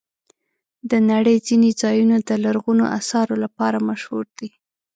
[0.89, 4.49] د نړۍ ځینې ځایونه د لرغونو آثارو لپاره مشهور دي.